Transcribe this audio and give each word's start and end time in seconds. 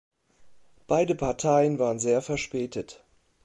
Beide 0.87 1.13
Parteien 1.13 1.77
waren 1.77 1.99
sehr 1.99 2.23
verspätet. 2.23 3.03